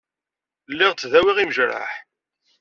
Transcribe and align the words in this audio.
Lliɣ 0.71 0.91
ttdawiɣ 0.93 1.37
imejraḥ. 1.39 1.91